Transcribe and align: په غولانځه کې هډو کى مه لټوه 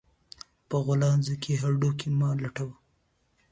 په 0.69 0.75
غولانځه 0.85 1.35
کې 1.43 1.53
هډو 1.61 1.89
کى 1.99 2.07
مه 2.19 2.29
لټوه 2.41 2.75